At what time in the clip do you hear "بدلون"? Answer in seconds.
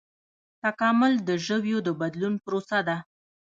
2.01-2.33